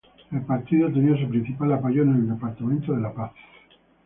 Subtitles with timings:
[0.31, 3.33] El partido tenía su principal apoyo en el Departamento de La Paz.